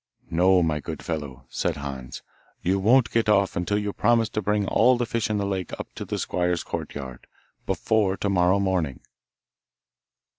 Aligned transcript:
'No, 0.31 0.63
my 0.63 0.79
good 0.79 1.03
fellow,' 1.05 1.45
said 1.47 1.75
Hans, 1.77 2.23
'you 2.63 2.79
won't 2.79 3.11
get 3.11 3.29
off 3.29 3.55
until 3.55 3.77
you 3.77 3.93
promise 3.93 4.29
to 4.29 4.41
bring 4.41 4.65
all 4.67 4.97
the 4.97 5.05
fish 5.05 5.29
in 5.29 5.37
the 5.37 5.45
lake 5.45 5.79
up 5.79 5.93
to 5.93 6.05
the 6.05 6.17
squire's 6.17 6.63
courtyard, 6.63 7.27
before 7.67 8.17
to 8.17 8.27
morrow 8.31 8.57
morning. 8.59 9.01